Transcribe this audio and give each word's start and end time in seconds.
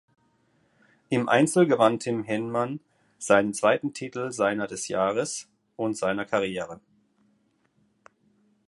Im 1.09 1.29
Einzel 1.29 1.67
gewann 1.67 1.99
Tim 1.99 2.23
Henman 2.23 2.79
seinen 3.19 3.53
zweiten 3.53 3.93
Titel 3.93 4.31
seiner 4.31 4.65
des 4.65 4.87
Jahres 4.87 5.47
und 5.75 5.95
seiner 5.95 6.25
Karriere. 6.25 6.79